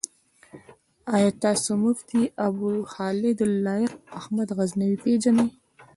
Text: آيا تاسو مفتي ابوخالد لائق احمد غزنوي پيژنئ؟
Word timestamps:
آيا 1.15 1.31
تاسو 1.43 1.71
مفتي 1.83 2.21
ابوخالد 2.47 3.39
لائق 3.67 3.93
احمد 4.19 4.47
غزنوي 4.57 4.95
پيژنئ؟ 5.03 5.47